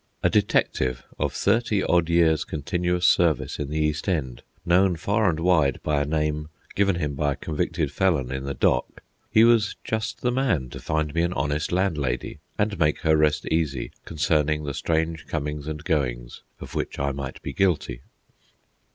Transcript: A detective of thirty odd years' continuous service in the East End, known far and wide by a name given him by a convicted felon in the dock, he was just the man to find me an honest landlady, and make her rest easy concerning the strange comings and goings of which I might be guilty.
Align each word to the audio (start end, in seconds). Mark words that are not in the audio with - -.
A 0.23 0.31
detective 0.31 1.03
of 1.19 1.31
thirty 1.31 1.83
odd 1.83 2.09
years' 2.09 2.43
continuous 2.43 3.05
service 3.05 3.59
in 3.59 3.69
the 3.69 3.77
East 3.77 4.09
End, 4.09 4.41
known 4.65 4.95
far 4.95 5.29
and 5.29 5.39
wide 5.39 5.79
by 5.83 6.01
a 6.01 6.07
name 6.07 6.49
given 6.73 6.95
him 6.95 7.13
by 7.13 7.33
a 7.33 7.35
convicted 7.35 7.91
felon 7.91 8.31
in 8.31 8.43
the 8.45 8.55
dock, 8.55 9.03
he 9.29 9.43
was 9.43 9.75
just 9.83 10.21
the 10.21 10.31
man 10.31 10.71
to 10.71 10.79
find 10.79 11.13
me 11.13 11.21
an 11.21 11.33
honest 11.33 11.71
landlady, 11.71 12.39
and 12.57 12.79
make 12.79 13.01
her 13.01 13.15
rest 13.15 13.45
easy 13.51 13.91
concerning 14.03 14.63
the 14.63 14.73
strange 14.73 15.27
comings 15.27 15.67
and 15.67 15.83
goings 15.83 16.41
of 16.59 16.73
which 16.73 16.97
I 16.97 17.11
might 17.11 17.39
be 17.43 17.53
guilty. 17.53 18.01